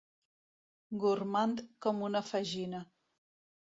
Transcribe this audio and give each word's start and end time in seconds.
Gormand 1.05 1.63
com 1.87 2.05
una 2.11 2.25
fagina. 2.35 2.85